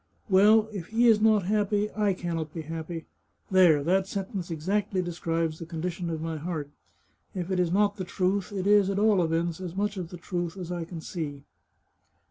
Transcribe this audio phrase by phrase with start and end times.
[0.31, 3.05] Well, if he is not happy, I can not be happy.
[3.51, 6.71] There; that sentence ex actly describes the condition of my heart.
[7.35, 10.17] If it is not the truth, it is, at all events, as much of the
[10.17, 11.43] truth as I can see."